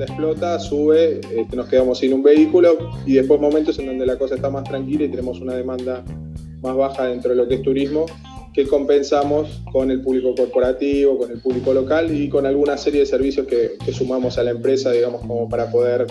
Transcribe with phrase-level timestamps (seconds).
[0.00, 4.18] demanda explota, sube, este, nos quedamos sin un vehículo y después momentos en donde la
[4.18, 6.04] cosa está más tranquila y tenemos una demanda
[6.62, 8.06] más baja dentro de lo que es turismo
[8.52, 13.06] que compensamos con el público corporativo, con el público local y con alguna serie de
[13.06, 16.06] servicios que, sumamos a la empresa, digamos, como para poder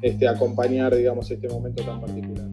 [0.00, 2.46] este, acompañar, digamos, este momento tan particular.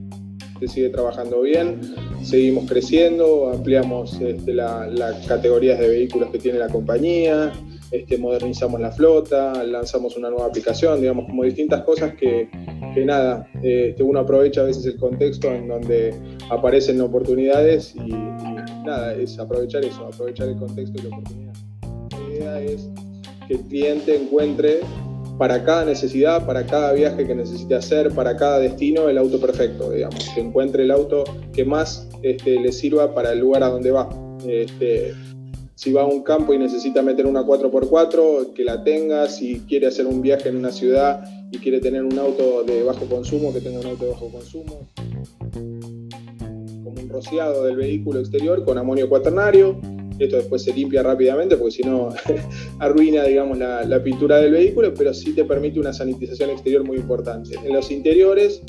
[0.59, 1.79] Se sigue trabajando bien,
[2.21, 7.53] seguimos creciendo, ampliamos este, las categorías de vehículos que tiene la compañía,
[7.91, 12.49] este, modernizamos la flota, lanzamos una nueva aplicación, digamos, como distintas cosas que,
[13.05, 16.13] nada, este, uno aprovecha a veces el contexto en donde
[16.49, 18.09] aparecen oportunidades y,
[18.85, 21.53] nada, es aprovechar eso, aprovechar el contexto y la oportunidad.
[22.11, 22.89] La idea es
[23.47, 24.79] que el cliente encuentre
[25.39, 29.89] para cada necesidad, para cada viaje que necesite hacer, para cada destino, el auto perfecto,
[29.89, 33.89] digamos, que encuentre el auto que más este, le sirva para el lugar a donde
[33.89, 34.09] va.
[34.45, 35.13] Este,
[35.79, 39.87] si va a un campo y necesita meter una 4x4, que la tenga, si quiere
[39.87, 43.61] hacer un viaje en una ciudad y quiere tener un auto de bajo consumo, que
[43.61, 44.89] tenga un auto de bajo consumo
[47.07, 49.79] rociado del vehículo exterior con amonio cuaternario.
[50.19, 52.09] Esto después se limpia rápidamente porque si no
[52.79, 57.55] arruina digamos, la, pintura del vehículo, pero sí te permite una sanitización exterior muy importante.
[57.63, 58.61] En los interiores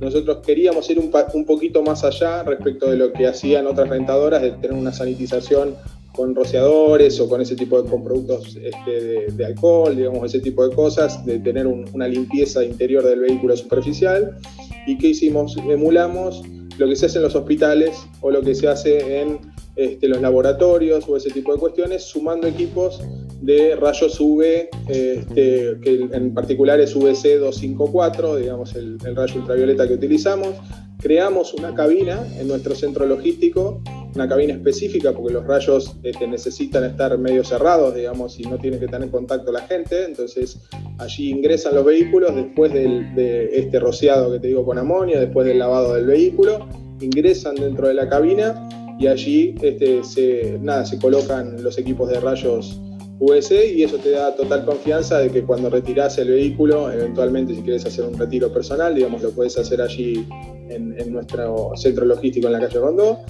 [0.00, 4.42] nosotros queríamos ir un, un poquito más allá respecto de lo que hacían otras rentadoras,
[4.42, 5.74] de tener una sanitización
[6.18, 10.68] con rociadores o con ese tipo de con productos este, de, alcohol, digamos, ese tipo
[10.68, 14.36] de cosas, de tener una limpieza interior del vehículo superficial.
[14.84, 15.56] ¿Y qué hicimos?
[15.56, 16.42] Emulamos
[16.76, 19.38] lo que se hace en los hospitales o lo que se hace en
[19.76, 23.00] este, los laboratorios o ese tipo de cuestiones, sumando equipos
[23.40, 29.94] de rayos UV, este, que en particular es UVC 254, digamos el, rayo ultravioleta que
[29.94, 30.56] utilizamos.
[30.98, 33.80] Creamos una cabina en nuestro centro logístico,
[34.18, 38.78] una cabina específica porque los rayos este, necesitan estar medio cerrados, digamos, y no tiene
[38.78, 40.04] que tener contacto la gente.
[40.04, 40.58] Entonces
[40.98, 45.58] allí ingresan los vehículos después de este rociado que te digo con amonia, después del
[45.58, 46.66] lavado del vehículo,
[47.00, 48.68] ingresan dentro de la cabina
[48.98, 52.80] y allí este, se, nada, se colocan los equipos de rayos
[53.20, 57.62] US y eso te da total confianza de que cuando retiras el vehículo, eventualmente si
[57.62, 60.26] quieres hacer un retiro personal, digamos, lo puedes hacer allí
[60.68, 63.20] en, nuestro centro logístico en la calle Rondó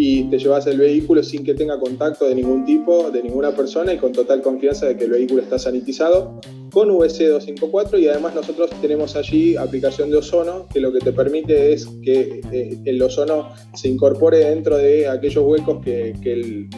[0.00, 3.92] y te llevas el vehículo sin que tenga contacto de ningún tipo, de ninguna persona
[3.92, 8.32] y con total confianza de que el vehículo está sanitizado con VC 254 y además
[8.32, 13.02] nosotros tenemos allí aplicación de ozono que lo que te permite es que eh, el
[13.02, 16.14] ozono se incorpore dentro de aquellos huecos que,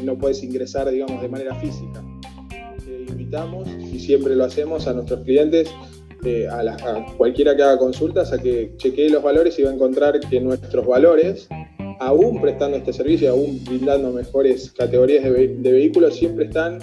[0.02, 2.02] no puedes ingresar digamos de manera física.
[3.06, 5.68] invitamos y siempre lo hacemos a nuestros clientes
[6.24, 10.20] eh, a, cualquiera que haga consultas a que chequee los valores y va a encontrar
[10.20, 11.48] que nuestros valores
[12.00, 16.78] aún prestando este servicio, aún brindando mejores categorías de, vehículos, siempre están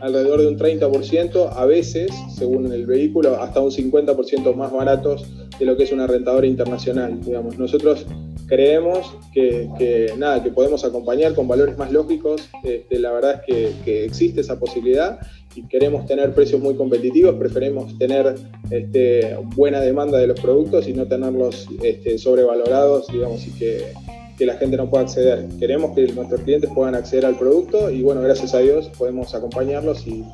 [0.00, 5.26] alrededor de un 30%, a veces, según el vehículo, hasta un 50% más baratos
[5.58, 7.20] de lo que es una rentadora internacional.
[7.20, 7.58] Digamos.
[7.58, 8.06] Nosotros
[8.46, 12.48] creemos que, nada, que podemos acompañar con valores más lógicos.
[12.64, 15.20] Este, la verdad es que, existe esa posibilidad
[15.54, 18.34] y queremos tener precios muy competitivos, preferimos tener
[18.70, 23.92] este, buena demanda de los productos y no tenerlos este, sobrevalorados, digamos, y que
[24.36, 25.46] que la gente no pueda acceder.
[25.58, 30.06] Queremos que nuestros clientes puedan acceder al producto y bueno, gracias a Dios podemos acompañarlos
[30.06, 30.24] y,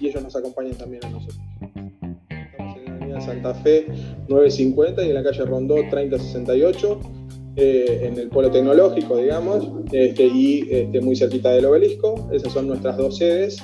[0.00, 1.38] ellos nos acompañan también a nosotros.
[2.28, 3.86] Estamos en la avenida Santa Fe
[4.28, 7.00] 950 y en la calle Rondó 3068.
[7.56, 12.28] Eh, en el polo tecnológico, digamos, este, y este, muy cerquita del obelisco.
[12.32, 13.58] Esas son nuestras dos sedes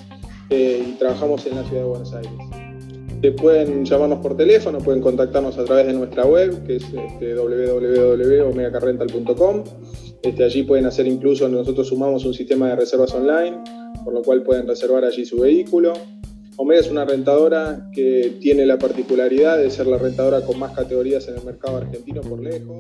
[0.51, 2.60] eh, y trabajamos en la ciudad de Buenos Aires.
[3.23, 7.35] Este, pueden llamarnos por teléfono, pueden contactarnos a través de nuestra web, que es este,
[7.35, 9.65] www.omegacarrental.com.
[10.23, 13.59] Este, allí pueden hacer incluso, nosotros sumamos un sistema de reservas online,
[14.03, 15.93] por lo cual pueden reservar allí su vehículo.
[16.57, 21.29] Omega es una rentadora que tiene la particularidad de ser la rentadora con más categorías
[21.29, 22.79] en el mercado argentino por lejos.